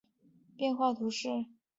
[0.03, 1.45] 皮伊韦尔人口变化图示